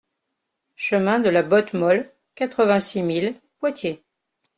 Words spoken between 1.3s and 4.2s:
Botte Molle, quatre-vingt-six mille Poitiers